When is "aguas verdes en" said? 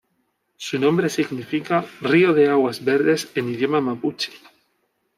2.49-3.51